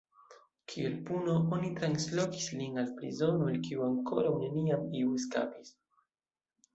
[0.71, 5.71] Kiel puno oni translokis lin al prizono el kiu ankoraŭ neniam iu eskapis.